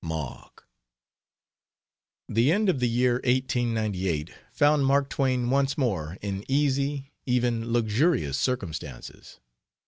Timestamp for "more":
5.77-6.17